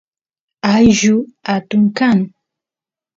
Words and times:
ayllu 0.73 1.17
atun 1.53 1.83
kan 1.97 2.19